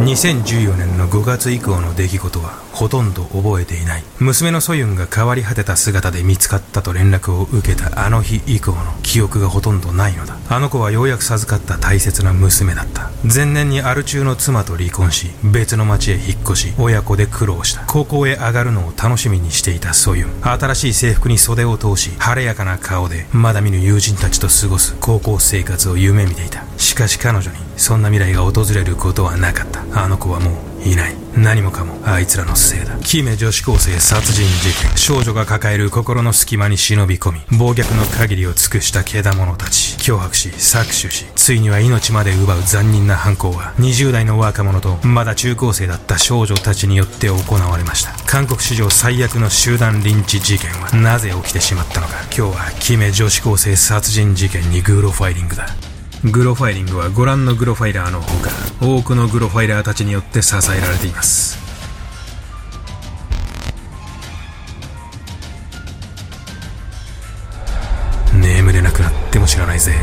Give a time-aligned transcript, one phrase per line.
[0.00, 4.02] 2014年の5月以降の出来事はほとんど覚えていない。
[4.18, 10.38] 娘のソユンが変わり果てた姿で見つかったと連絡を受けたあの日以降の記憶がほとんどないのだ。
[10.48, 13.10] あの子はようやく授かった大切な娘だった。
[13.22, 17.84] 前年にアル中の妻と離婚し別の町へ引っ越し親子で苦労した。
[17.86, 20.30] 高校へ上がるのを楽しみにしていたソユン。
[20.42, 26.64] 新しい制服に袖を通し晴れやかな顔でまだ見ぬ友人たちと過ごす高校生活を夢見ていた。
[26.78, 29.80] しかし彼女にそんな未来が訪れることはなかった。
[30.04, 30.50] あの子はも
[30.84, 31.14] ういない。
[31.34, 31.98] 何もかも。
[32.04, 32.98] あいつらのせいだ。
[32.98, 34.98] キメ女子高生殺人事件。
[34.98, 39.96] 少女が抱える心の隙間に忍び込み暴虐の限りを尽くしたけだ者たち。
[39.96, 48.12] 脅迫し搾取しついには命まで奪う残忍な犯行は20代の若者とまだ中高生だった少女たちによって行われました。
[48.24, 52.14] 韓国史上最悪の集団リンチ事件はなぜ起きてしまったのか。
[52.24, 55.66] 今日はキメ女子高生殺人事件にグーロファイリングだ。
[56.22, 58.50] グロファイリングはご覧のグロファイラーのほか
[58.82, 61.58] 多くのグロファイラーたちによって支えられています。
[68.34, 69.94] 眠れなくなっても知らないぜ。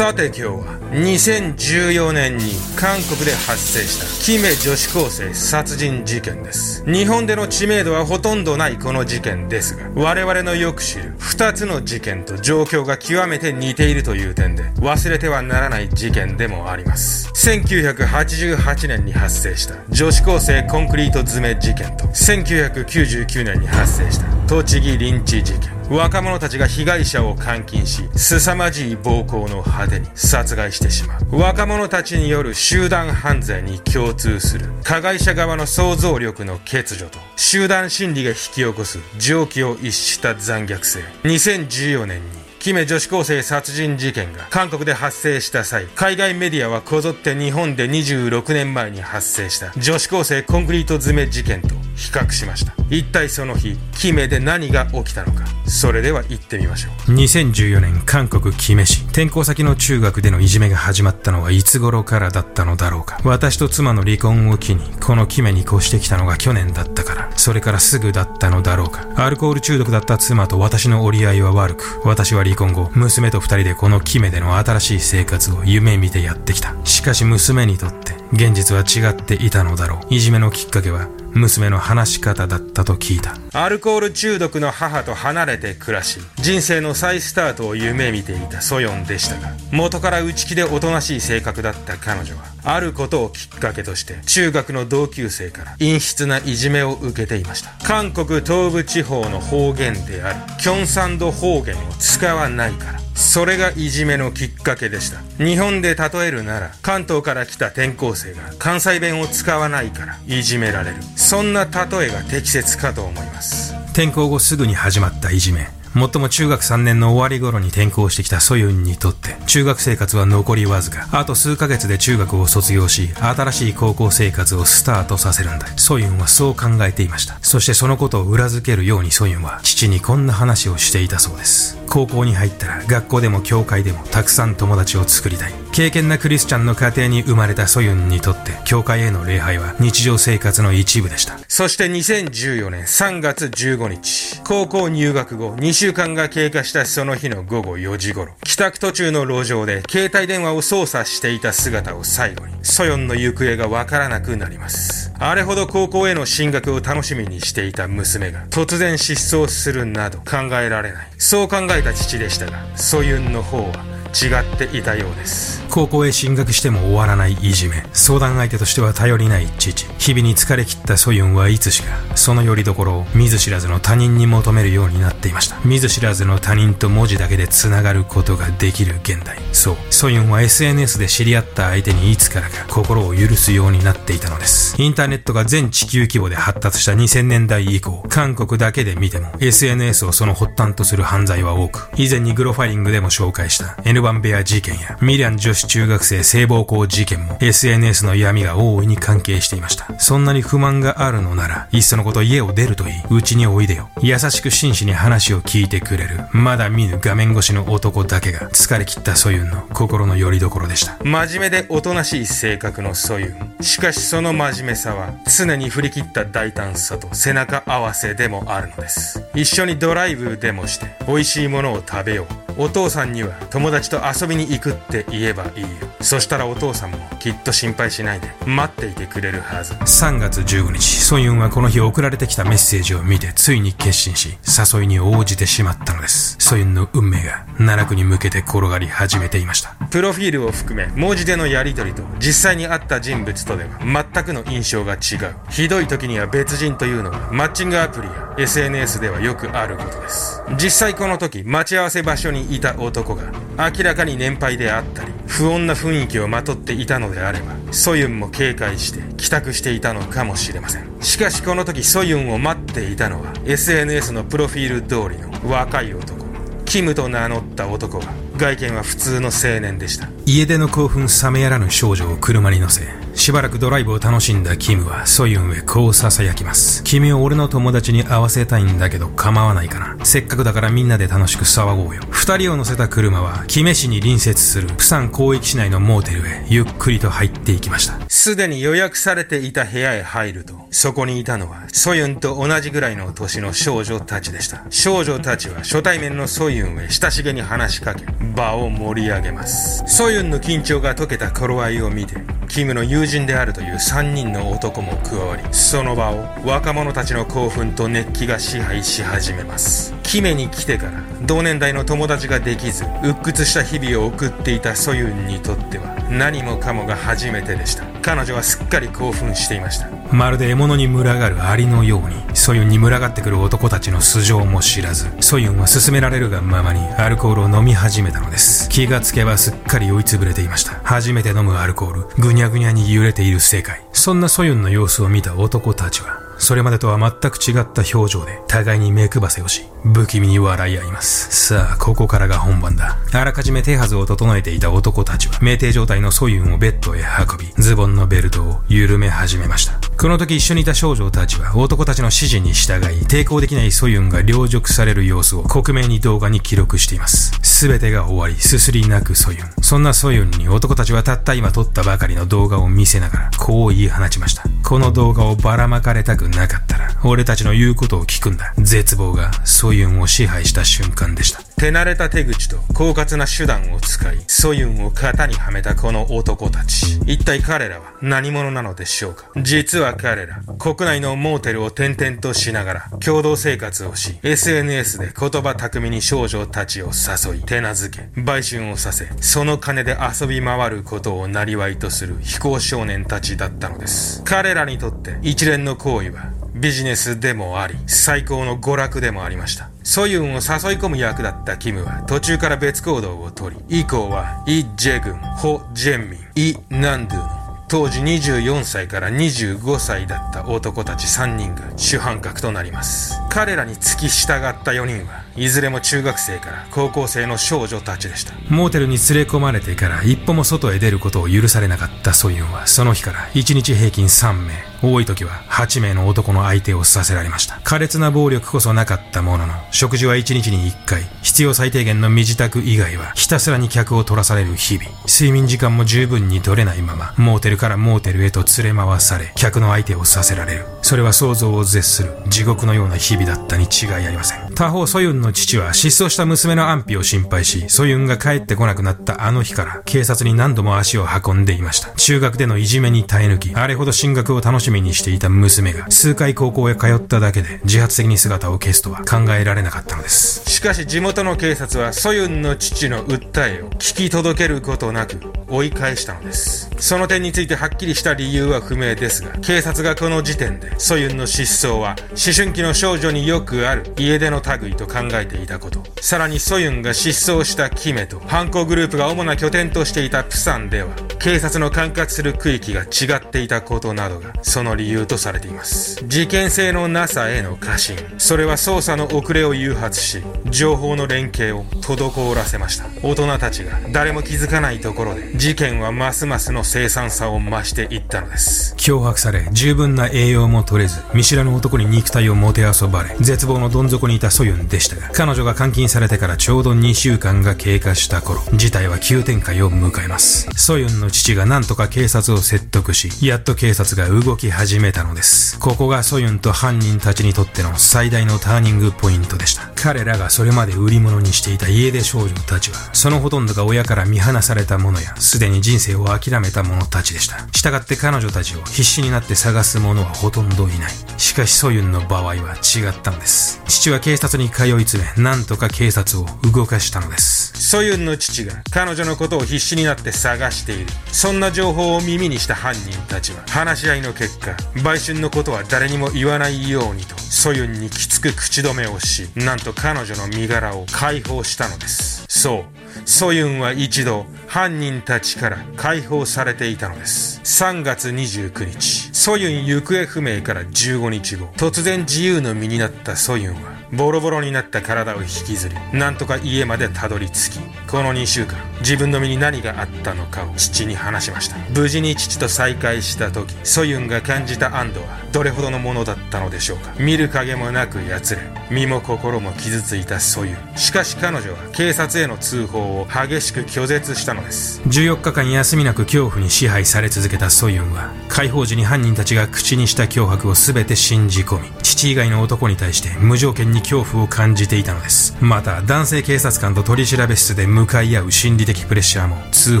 [0.00, 6.82] さて今日は2014年に韓国で発生したキメ女子高生殺人事件です。
[6.90, 17.28] 日本での知名度はほとんどないこの事件ですが我々のよく知る2つの事件と状況が極めて似ているという点で忘れてはならない事件でもあります。
[17.34, 25.79] 1988年に発生した女子高生コンクリート詰め事件と1999年に発生した栃木リンチ事件。
[25.90, 31.36] 若者たちが被害者を監禁し、凄まじい暴行の果てに殺害してしまう。
[31.36, 41.00] 若者たちによる集団犯罪に共通する、加害者側の想像力の欠如と、集団心理が引き起こす常軌を逸した残虐性。
[41.24, 52.72] 2014年にキメ女子高生殺人事件が韓国で発生した際、海外メディアはこぞって日本で26年前に発生した女子高生コンクリート詰め事件と比較しました。
[52.88, 55.44] 一体その日、キメで何が起きたのか。
[55.66, 57.12] それでは行ってみましょう。
[57.12, 59.04] 2014年、韓国キメ市。
[59.04, 63.20] 転校先の中学でのいじめが始まったのはいつ頃からだったのだろうか。
[63.22, 69.06] 私と妻の離婚を機に、このキメに越してきたのが去年だったから、それからすぐだったのだろうか。
[69.16, 76.74] アルコール中毒だった妻と私の折り合いは悪く、私は離婚後、娘と二人でこのキメでの新しい生活を夢見てやってきた。
[76.84, 80.14] しかし娘にとって、現実は違っていたのだろう。
[80.14, 83.36] いじめのきっかけは、娘の話し方だったと聞いた。
[83.52, 97.72] アルコール中毒の母と離れて暮らし、人生の再スタートを夢見ていたソヨンでしたが、元から内気でおとなしい性格だった彼女は、あることをきっかけとして、中学の同級生から陰湿ないじめを受けていました。
[97.84, 103.09] 韓国東部地方の方言である、キョンサンド方言を使わないから。
[103.20, 105.20] それがいじめのきっかけでした。
[105.44, 110.96] 日本で例えるなら、関東から来た転校生が関西弁を使わないからいじめられる。
[111.16, 113.74] そんな例えが適切かと思います。
[113.92, 115.68] 転校後すぐに始まったいじめ。
[115.94, 121.08] もっとも中学3年の終わり頃に転校してきたソユンにとって、中学生活は残りわずか。
[121.12, 125.66] あと数ヶ月で中学を卒業し、新しい高校生活をスタートさせるんだ。
[125.76, 127.38] ソユンはそう考えていました。
[127.42, 131.76] そしてそのことを裏付けるようにソユンは、父にこんな話をしていたそうです。
[131.88, 135.59] 高校に入ったら、学校でも教会でもたくさん友達を作りたい。
[135.72, 141.38] 敬虔なクリスチャンの家庭に生まれたソユンにとって、教会への礼拝は日常生活の一部でした。
[141.46, 155.12] そして2014年3月15日、高校入学後2週間が経過したその日の午後4時頃、帰宅途中の路上で携帯電話を操作していた姿を最後に、ソヨンの行方がわからなくなります。
[155.20, 161.08] あれほど高校への進学を楽しみにしていた娘が突然失踪するなど考えられない。
[161.18, 165.64] そう考えた父でしたが、ソユンの方は違っていたようです。
[165.70, 167.84] 高校へ進学しても終わらないいじめ。
[167.92, 169.86] 相談相手としては頼りない父。
[169.98, 175.58] 日々に疲れ切ったソユンはいつしかその拠り所を見ず知らずの他人に求めるようになっていました。
[175.64, 179.38] 見ず知らずの他人と文字だけで繋がることができる現代。
[179.52, 179.76] そう。
[179.90, 184.80] ソユンは SNS で知り合った相手にいつからか心を許すようになっていたのです。
[184.80, 199.98] インターネットが全地球規模で発達した2000年代以降韓国だけで見ても SNS をその発端とする犯罪は多く以前にグロファイリングでも紹介した N ルバンベア事件やミリアン女子中学生性暴行事件も SNS の闇が大いに関係していました。
[199.98, 203.02] そんなに不満があるのなら、いっそのこと家を出るといい。
[203.10, 203.90] うちにおいでよ。
[204.00, 206.20] 優しく真摯に話を聞いてくれる。
[206.32, 210.96] まだ見ぬ画面越しの男だけが疲れ切ったソユンの心の拠り所でした。
[211.04, 213.62] 真面目でおとなしい性格のソユン。
[213.62, 219.22] しかしその真面目さは常に振り切った大胆さと背中合わせでもあるのです。
[219.34, 222.50] 一緒にドライブでもして美味しいものを食べよう。
[222.56, 225.68] お父さんには友達と遊びに行くって言えばいいよ。
[226.00, 229.74] そしたらお父さんもきっと心配しないで待っていてくれるはず。
[229.74, 234.38] 3月15日、ソユンはこの日送られてきたメッセージを見てついに決心し、
[234.74, 236.36] 誘いに応じてしまったのです。
[236.38, 239.74] ソユンの運命が奈落に向けて転がり始めていました。
[239.90, 245.34] プロフィールを含め文字でのやり取りと実際に会った人物とでは全くの印象が違う。
[245.50, 250.42] ひどい時には別人というのはマッチングアプリや SNS ではよくあることです。
[250.52, 253.24] 実際この時待ち合わせ場所にいた男が
[253.58, 260.90] 明らかに年配であったり不穏な雰囲気をまとっていたのであればソユンも警戒して帰宅していたのかもしれません。
[261.00, 266.20] しかしこの時ソユンを待っていたのは SNS のプロフィール通りの若い男。
[266.64, 268.04] キムと名乗った男は
[268.36, 270.08] 外見は普通の青年でした。
[270.24, 272.82] 家出の興奮冷めやらぬ少女を車に乗せ
[273.20, 276.82] しばらくドライブを楽しんだキムはソユンへこう囁きます。
[276.84, 280.06] 君を俺の友達に会わせたいんだけど構わないかな。
[280.06, 282.02] せっかくだからみんなで楽しく騒ごうよ。
[282.08, 287.98] 二人を乗せた車は、キメ市に隣接するプサン広域市内のモーテルへゆっくりと入っていきました。
[288.08, 294.64] すでに予約されていた部屋へ入ると、そこにいたのは、ソユンと同じぐらいの年の少女たちでした。
[294.70, 299.84] 少女たちは初対面のソユンへ親しげに話しかけ、場を盛り上げます。
[299.86, 302.16] ソユンの緊張が解けた頃合いを見て、
[302.48, 309.94] キムの友人人であるという3人の男も加わり、その場を若者たちの興奮と熱気が支配し始めます。
[310.04, 317.84] 姫に来てから同年代の友達ができず、鬱屈した日々を送っていたソユンにとっては何もかもが初めてでした。
[318.02, 319.99] 彼女はすっかり興奮していました。
[320.12, 328.68] まるで獲物に群がるアリのように、ソユンに群がってくる男たちの素性も知らず、ソユンは勧められるがままにアルコールを飲み始めたのです。
[328.68, 330.80] 気がつけばすっかり追いつぶれていました。
[330.82, 333.82] 初めて飲むアルコール、ぐにゃぐにゃに揺れている世界。
[333.92, 341.48] そんなソユンの様子を見た男たちは、それまでとは全く違った表情で互いに目配せをし、不気味に笑い合います。
[341.48, 342.96] さあ、ここからが本番だ。
[343.12, 349.89] あらかじめ手はずを整えていた男たちは、酩酊状態のソユンをベッドへ運び、ズボンのベルトを緩め始めました。
[350.00, 357.38] この時一緒にいた少女たちは、男たちの指示に従い、抵抗できないソユンが凌辱される様子を克明に動画に記録しています。
[357.42, 359.62] すべてが終わり、すすり泣くソユン。
[359.62, 364.44] そんなソユンに男たちはたった今撮ったばかりの動画を見せながら、こう言い放ちました。
[364.64, 368.54] この動画をばらまかれたくなかったら、俺たちの言うことを聞くんだ。
[368.56, 371.49] 絶望がソユンを支配した瞬間でした。
[371.60, 376.98] 手慣れた手口と狡猾な手段を使い、ソユンを型にはめたこの男たち。
[377.04, 379.30] 一体彼らは何者なのでしょうか？
[379.36, 394.22] 実は彼ら、国内のモーテルを転々としながら共同生活をし、SNS で言葉巧みに少女たちを誘い、手なずけ、売春をさせ、その金で遊び回ることを生りとする非行少年たちだったのです。
[394.24, 399.70] 彼らにとって一連の行為はビジネスでもあり、最高の娯楽でもありました。
[399.82, 400.40] ソユンを誘い
[400.76, 407.40] 込む役だったキムは途中から別行動をとり、以降はイ・ジェグン、ホ・ジェンミン、イ・ナンドゥの
[407.70, 413.14] 当時24歳から25歳だった男たち3人が主犯格となります。
[413.30, 418.34] 彼らに付き従った4人はいずれも中学生から高校生の少女たちでした。
[418.48, 427.56] モーテルに連れ込まれてから一歩も外へ出ることを許されなかったソユンはその日から1日平均3名、多い時は8名の男の相手をさせられました。
[427.64, 434.86] 苛烈な暴力こそなかったものの、食事は1日に1回、必要最低限の身支度以外はひたすらに客を取らされる日々。
[435.06, 440.66] 睡眠時間も十分に取れないまま、モーテルからモーテルへと連れ回され、客の相手をさせられる。
[440.82, 444.54] それは想像を絶する地獄のような日々だったに違いありません。
[444.54, 451.90] 他方ソユンの父は失踪した娘の安否を心配し、ソユンが帰ってこなくなったあの日から警察に何度も足を運んでいました。
[451.92, 460.48] 中学でのいじめに耐え抜き、あれほど進学を楽しみにしていた娘が数回高校へ通っただけで自発的に姿を消すとは考えられなかったのです。
[460.50, 475.82] しかし地元の警察はソユンの父の訴えを聞き届けることなく、追い返したのですその点についてはっきりした理由は不明ですが警察がこの時点でソユンの失踪は思春期の少女によくある家出の類と考えていたこと。
[476.00, 486.04] さらにソユンが失踪したキメと犯行グループが主な拠点としていたプサンでは警察の管轄する区域が違っていたことなどがその理由とされています。
[486.06, 487.96] 事件性のなさへの過信。
[488.18, 492.86] それは捜査の遅れを誘発し情報の連携を滞らせました。
[493.02, 498.74] 大人たちが誰も気づかないところで事件はますますの凄惨さを増していったのです。
[498.76, 510.48] 脅迫され十分な栄養も取れず見知らぬ男に肉体をもてあそばれ絶望のどん底にいたソユンでした彼女が監禁されてからちょうど2週間が経過した頃事態は急展開を迎えます。
[510.56, 515.58] ソユンの父が何とか警察を説得しやっと警察が動き始めたのです。
[515.58, 519.70] ここがソユンと犯人たちにとっての最大のターニングポイントでした。
[519.74, 527.46] 彼らがそれまで売り物にしていた家出少女たちはそのほとんどが親から見放された者やすでに人生を諦めた者たちでした。
[527.52, 530.92] したがって彼女たちを必死になって探す者はほとんどいない。
[531.18, 533.60] しかしソユンの場合は違ったのです。
[533.66, 537.52] 父は警察に通い詰め何とか警察を動かしたのです。
[537.54, 540.86] ソユンの父が彼女のことを必死になって探している。
[541.12, 552.24] そんな情報を耳にした犯人たちは話し合いの結果売春のことは誰にも言わないようにとソユンにきつく口止めをしなんと彼女の身柄を解放したのです。
[552.28, 552.64] そう。
[553.04, 557.40] ソユンは一度犯人たちから解放されていたのです。
[557.44, 559.10] 3月29日。
[559.12, 561.46] ソユン行方不明から15日後。
[561.56, 567.58] 突然自由の身になったソユンはボロボロになった体を引きずりなんとか家までたどり着き
[567.90, 571.56] この2週間自分の身に何があったのかを父に話しました。
[571.74, 576.94] 無事に父と再会した時ソユンが感じた安堵はどれほどのものだったのでしょうか。
[576.98, 580.56] 見る影もなくやつれ身も心も傷ついたソユン。
[580.76, 584.80] しかし彼女は警察への通報を激しく拒絶したのです。
[584.82, 591.68] 14日間休みなく恐怖に支配され続けたソユンは解放時に犯人たちが口にした脅迫を全て信じ込み
[592.08, 595.36] 以外の男に対して無条件に恐怖を感じていたのです。
[595.40, 599.80] また男性警察官と取り調べ室で向かい合う心理的プレッシャーも通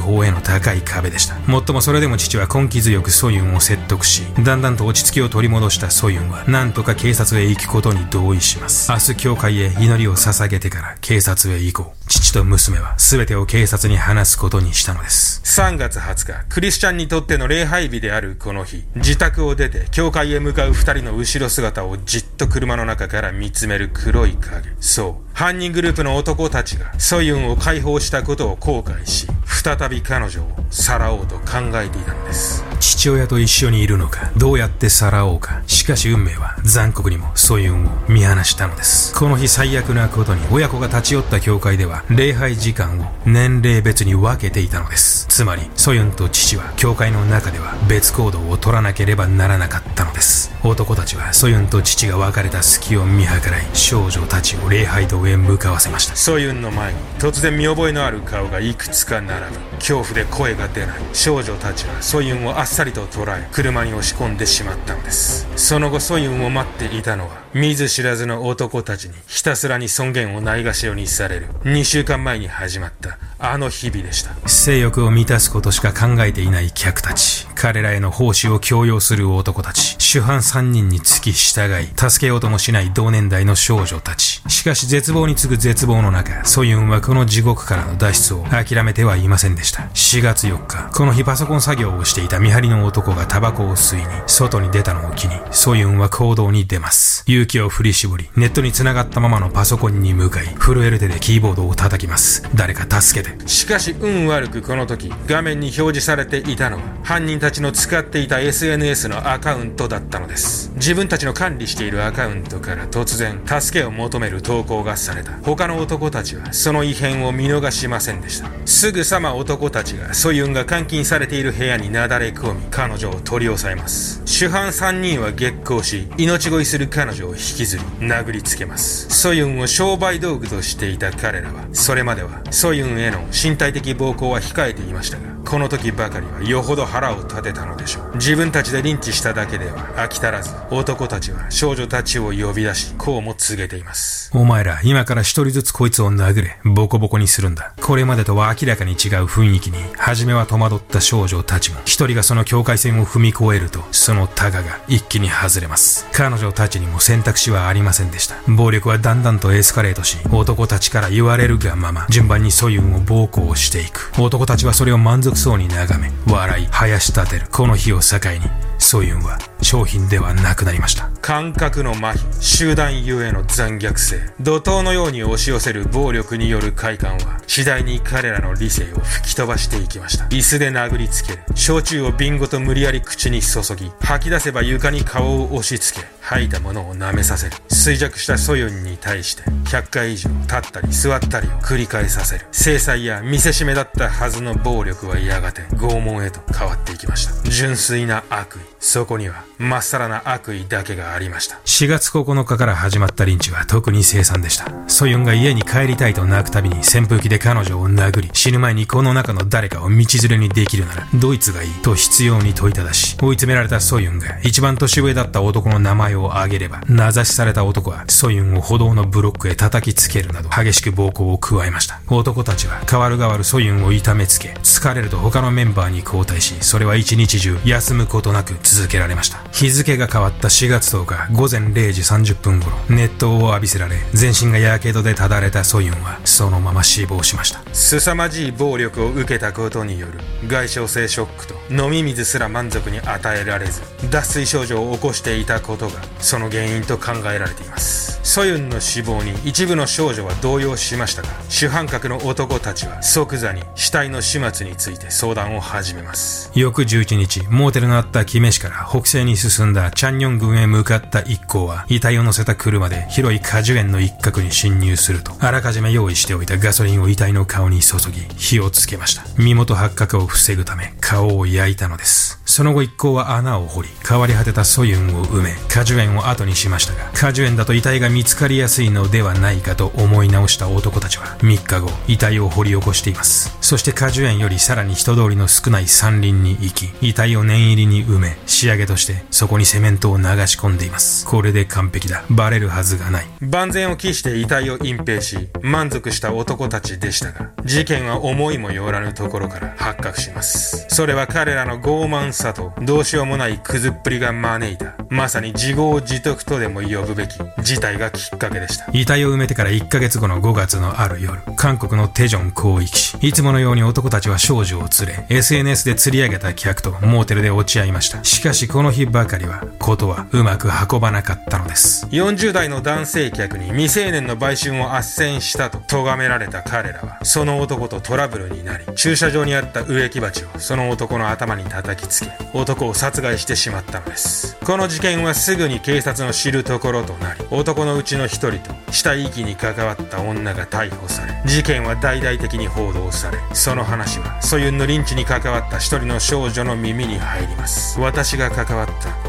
[0.00, 1.38] 報への高い壁でした。
[1.46, 8.90] もっともそれでも父は根気強くソユンを説得しだんだんと落ち着きを取り戻したソユンは何とか警察へ行くことに同意します。
[8.90, 12.00] 明日教会へ祈りを捧げてから警察へ行こう。
[12.08, 15.40] 父と娘は全てを警察に話すことにしたのです。
[15.44, 24.68] 3月20日クリスチャンにとっての礼拝日であるこの日自宅を出て教会へ向かう二人の後ろ姿をじっと車の中から見つめる黒い影。
[24.80, 25.30] そう。
[25.32, 32.64] 犯人グループの男たちがソユンを解放したことを後悔し再び彼女をさらおうと考えていたのです。
[32.80, 35.62] 父親と一緒にいるのかどうやってさらおうか。
[35.68, 39.14] しかし運命は残酷にもソユンを見放したのです。
[39.14, 45.28] この日最悪なことに親子が立ち寄った教会では礼拝時間を年齢別に分けていたのです。
[45.28, 50.49] つまりソユンと父は教会の中では別行動を取らなければならなかったのです。
[50.62, 56.14] 男たちはソユンと父が別れた隙を見計らい少女たちを礼拝堂へ向かわせました。
[56.14, 59.60] ソユンの前に突然見覚えのある顔がいくつか並ぶ。
[59.76, 61.00] 恐怖で声が出ない。
[61.14, 65.48] 少女たちはソユンをあっさりと捉え車に押し込んでしまったのです。
[65.56, 71.46] その後ソユンを待っていたのは見ず知らずの男たちにひたすらに尊厳をないがしろにされる。
[71.64, 74.34] 2週間前に始まったあの日々でした。
[74.46, 77.48] 性欲を満たすことしか考えていない客たち。
[77.54, 79.96] 彼らへの奉仕を強要する男たち。
[79.98, 84.42] 主犯3人に付き従い助けようともしない同年代の少女たち。
[84.48, 89.84] しかし絶望に次ぐ絶望の中ソユンはこの地獄からの脱出を諦めてはいませんでした。
[89.94, 97.22] 4月4日この日パソコン作業をしていた見張りの男がタバコを吸いに外に出たのを機にソユンは行動に出ます。
[97.28, 102.42] 勇気を振り絞りネットに繋がったままのパソコンに向かい震える手でキーボードを叩きます。
[102.56, 103.48] 誰か助けて。
[103.48, 110.39] しかし運悪くこの時画面に表示されていたのは犯人たちの使っていた SNS のアカウントだったのです。
[110.76, 115.32] 自分たちの管理しているアカウントから突然助けを求める投稿がされた。
[115.42, 118.48] 他の男たちはその異変を見逃しませんでした。
[118.64, 124.22] すぐさま男たちがソユンが監禁されている部屋になだれ込み彼女を取り押さえます。
[124.24, 129.08] 主犯3人は激高し命乞いする彼女を引きずり殴りつけます。
[129.10, 138.16] ソユンを商売道具としていた彼らはそれまではソユンへの身体的暴行は控えていましたがこの時ばかりはよほど腹を立てたのでしょう。
[138.16, 147.72] 自分たちでリンチしただけでは飽きたらず男たちは少女たちを呼び出しこうも告げていますお前ら今から一人ずつこいつを殴れ、ボコボコにするんだ。
[147.80, 156.06] これまでとは明らかに違う雰囲気に、初めは戸惑った少女たちも、一人がその境界線を踏み越えると、そのタガが一気に外れます。
[156.12, 158.36] 彼女たちにも選択肢はありませんでした。
[158.48, 164.12] 暴力はだんだんとエスカレートし、男たちから言われるがまま、順番にソユンを暴行していく。
[164.18, 167.46] 男たちはそれを満足そうに眺め、笑い、生やし立てる。
[167.50, 171.10] この日を境に、ソユンは商品ではなくなりました。
[171.20, 180.24] 感覚の麻痺、集団ゆえの残虐性、怒涛のように押し寄せる暴力による快感は、次第に彼らの理性を吹き飛ばしていきました。
[180.24, 181.38] 椅子で殴りつける。
[181.54, 187.56] 焼酎をビンゴと無理やり口に注ぎ、吐き出せば床に顔を押し付け、吐いたものを舐めさせる。
[187.68, 192.46] 衰弱したソユンに対して、100回以上立ったり座ったりを繰り返させる。
[192.52, 197.50] 制裁や見せしめだったはずの暴力はやがて拷問へと変わっていきました。
[197.50, 198.58] 純粋な悪意。
[198.78, 201.60] そこには、まっさらな悪意だけがありました。
[201.64, 204.66] 4月9日から始まったリンチは特に凄惨でした。
[204.88, 222.00] ソユンが家に帰りたいと泣くたびに扇風機で彼女を殴り、死ぬ前にこの中の誰かを道連れにできるなら、ドイツがいいと必要に問いただし、追い詰められたソユンが一番年上だった男の名前を挙げれば、名指しされた男はソユンを歩道のブロックへ叩きつけるなど激しく暴行を加えました。
[222.08, 229.38] 男たちは代わる代わるソユンを痛めつけ、疲れると他のメンバーに交代し、それは一日中休むことなく続けられました。
[229.52, 237.62] 日付が変わった4月10日午前0時30分頃、熱湯を浴びせられ、全身が火傷でただれたソユンは、そのまま死亡しました。
[237.72, 248.20] 凄まじい暴力を受けたことによる外傷性ショックと飲み水すら満足に与えられず、脱水症状を起こしていたことが、その原因と考えられています。
[248.22, 256.50] ソユンの死亡に一部の少女は動揺しましたが、主犯格の男たちは即座に死体の始末について相談を始めます。
[256.54, 269.24] 翌11日、モーテルのあったキメ市から北西に進んだチャンニョン軍へ向かった一行は、遺体を乗せた車で広い果樹園の一角に侵入すると、あらかじめ用意しておいたガソリンを遺体の顔に注ぎ、火をつけました。
[269.38, 272.40] 身元発覚を防ぐため、顔を焼いたのです。
[272.44, 283.56] その後一行は穴を掘り、変わり果てたソユンを埋め、果樹樹園を後にしましたが、果樹園だと遺体が見つかりやすいのではないかと思い直した男たちは、3日後、遺体を掘り起こしています。
[283.60, 291.26] そして果樹園よりさらに人通りの少ない山林に行き、遺体を念入りに埋め、仕上げとしてそこにセメントを流し込んでいます。
[291.26, 292.24] これで完璧だ。
[292.30, 293.26] バレるはずがない。
[293.40, 300.86] 万全を期して遺体を隠蔽し、満足した男たちでしたが、事件は思いもよらぬところから発覚します。
[300.88, 308.86] それは彼らの傲慢さとどうしようもないクズっぷりが招いた、まさに自業自得とでも呼ぶべき事態がきっかけでした。
[308.92, 313.16] 遺体を埋めてから1ヶ月後の5月のある夜、韓国のテジョン広域市。
[313.20, 318.22] いつものように男たちは少女を連れ、SNS で釣り上げた客とモーテルで落ち合いました。
[318.24, 322.06] しかしこの日ばかりは、ことはうまく運ばなかったのです。
[322.10, 334.56] 40代の男性客に未成年の売春を斡旋したと咎められた彼らは、その男とトラブルになり、駐車場にあった植木鉢をその男の頭に叩きつけ、男を殺害してしまったのです。
[334.64, 347.98] この事件はすぐに警察の知るところとなり、男のうちの一人と死体遺棄に関わった女が逮捕され、事件は大々的に報道され、その話はソユンのリンチに関わった一人の少女の耳に入ります。
[347.98, 348.86] 私が関わっ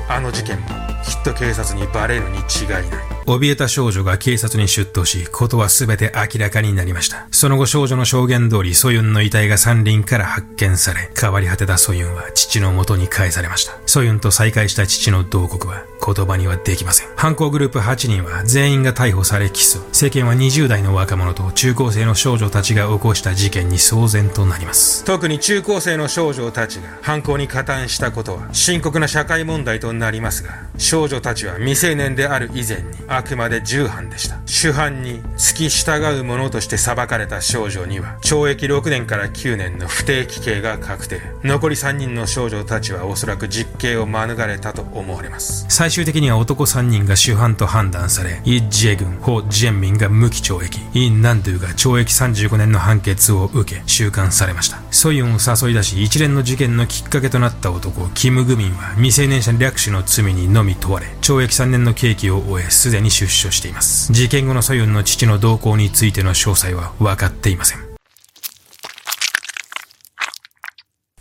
[0.07, 0.67] たあの事件も
[1.03, 3.20] きっと警察にバレるに違いない。
[3.37, 7.27] 怯えた少女が警察に出頭し、ことは全て明らかになりました。
[7.31, 13.73] その後少女の証言通り、ソユンの遺体が山林から発見され、変わり果てたソユンは父の元に返されました。
[13.85, 17.07] ソユンと再会した父の同国は、言葉にはできません。
[17.15, 19.81] 犯行グループ8人は全員が逮捕され起訴。
[19.91, 25.05] 世間は20代の若者と中高生の少女たちが起こした事件に騒然となります。
[25.05, 32.85] 特に中高生の少女たちが犯行に加担したことは深刻な社会問題となりますが、少女たちは未成年である以前に
[33.21, 34.39] あくまで重犯でした。
[34.47, 41.21] 主犯に付き従う者として裁かれた少女には懲役6年から9年の不定期刑が確定。
[41.43, 45.67] 残り3人の少女たちはおそらく実刑を免れたと思われます。
[45.69, 54.81] 最終的には男3人が主犯と判断され、イ・ジェグン、ホ・ジェンミンが無期懲役、イ・ナンドゥが懲役35年の判決を受け、収監されました。
[54.89, 64.11] ソユンを誘い出し、一連の事件のきっかけとなった男、キム・グミンは未成年者略取の罪にのみ問われ、懲役3年の刑期を終え、すでにに出所しています。
[64.13, 67.79] 事件後のソユンの父の動向についての詳細は分かっていません。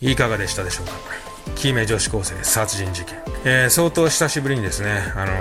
[0.00, 0.92] いかがでしたでしょうか？
[1.56, 5.32] キメ女子高生殺人事件、えー、相当久しぶりにですね、あの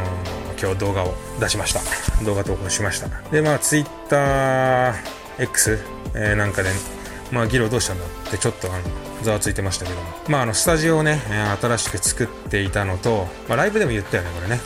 [0.55, 1.79] ー、今日動画を出しました
[2.25, 5.79] 動画投稿しましたでまあ TwitterX、
[6.15, 6.71] えー、なんかで
[7.31, 8.83] まあ、ギロどうしたんだってちょっとあの
[9.23, 11.21] ざわついてましたけども、まあ、あのスタジオをね、
[11.61, 14.59] 新しく作っていたのと、まあ、ライブでも言ったよね、これね。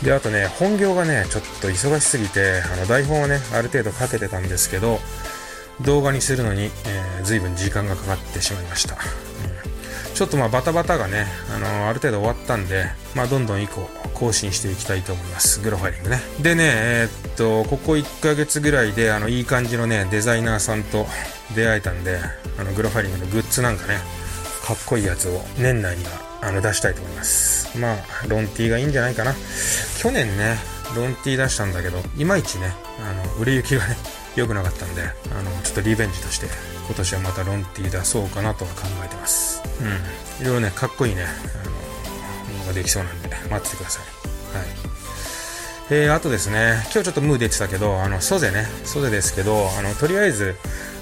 [0.00, 0.04] うん。
[0.04, 4.98] で、あとね、本業がね、ちょっと忙しすぎて、あの台本をね、ある程度かけてたんですけど、
[5.80, 8.96] 動画にするのに、えー、随分時間がかかってしまいました。
[8.96, 15.60] うん、ちょっとまあバタバタがね、あのー、ある程度終わったんで、まあどんどん以降更新していきたいと思います。
[15.60, 16.20] グロファイリングね。
[16.40, 21.06] でね、えー、っと、ここ1ヶ月ぐらいで、あの、いい感じのね、デザイナーさんと
[21.54, 22.18] 出会えたんで、
[22.58, 23.98] あの、グロファリングのグッズなんかね、
[24.64, 26.10] かっこいいやつを年内には
[26.42, 27.78] あの出したいと思います。
[27.78, 27.96] まあ、
[28.28, 29.34] ロンティーがいいんじゃないかな。
[29.98, 30.58] 去年ね、
[30.94, 33.96] ロンティー出したんだけど、いまいちね、あの、売れ行きがね、
[34.36, 36.46] 良くなかったんで、あの、ちょっとリベンジとして、
[36.86, 39.62] 今年はまたロンティー出そうかなとは考えてます。
[39.80, 40.44] うん。
[40.44, 41.70] いろいろね、かっこいいね、あの、
[42.52, 44.56] ものができそうなんで、待っててください。
[44.56, 44.87] はい。
[45.90, 50.54] えー、あとですね、今日ちょっとムー出てたけど、あの、ソゼね、ソゼですけど、あの、とりあえず、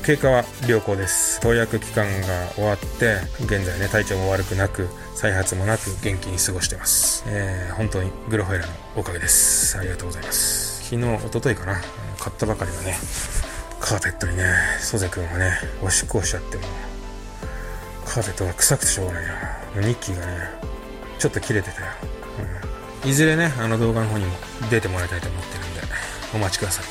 [0.04, 1.40] 経過は良好です。
[1.40, 7.24] 投薬期間が終わって、現在ね、体調も悪くなく、再発もなく元気に過ごしてます。
[7.26, 9.76] えー、本当にグロファイラのおかげです。
[9.76, 10.84] ありがとうございます。
[10.84, 11.80] 昨日、一昨日かな、
[12.20, 12.96] 買ったばかりのね、
[13.80, 14.44] カーペットにね、
[14.78, 16.62] ソゼ君がね、おしっこをしちゃっても、
[18.04, 19.88] カーペットが臭くてしょうがないな。
[19.88, 20.32] ニッキーがね、
[21.18, 22.15] ちょっと切れてたよ。
[23.06, 24.32] いずれね、あの動画の方にも
[24.70, 25.80] 出てもらいたいと思ってるんで、
[26.34, 26.84] お待ちください。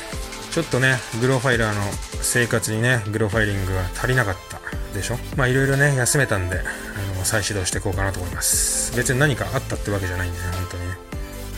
[0.50, 1.82] ちょっとね、グロファイラーの
[2.22, 4.58] 生活にね、グロファイリングが足りなかった
[4.94, 5.18] でしょ？
[5.36, 8.96] まあいろいろね、休めたんで、あの、再始動していこうかなと思います。
[8.96, 10.96] 別に何かあったってわけじゃないんでね、本当にね。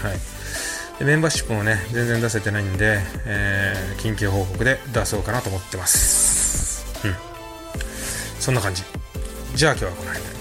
[0.03, 0.19] はい。
[0.99, 6.85] でメンバーシップもね、全然出せてないんで、えー、緊急報告で出そうかなと思ってます。
[7.07, 7.15] うん。
[8.41, 8.83] そんな感じ。
[9.55, 10.38] じゃあ今日はこの辺で。